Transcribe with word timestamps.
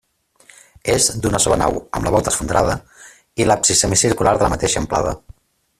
És 0.93 1.09
d'una 1.25 1.41
sola 1.43 1.57
nau, 1.63 1.77
amb 1.99 2.09
la 2.09 2.15
volta 2.17 2.33
esfondrada, 2.33 2.75
i 3.45 3.47
l'absis 3.49 3.87
semicircular 3.87 4.35
de 4.41 4.47
la 4.47 4.53
mateixa 4.57 4.85
amplada. 4.87 5.17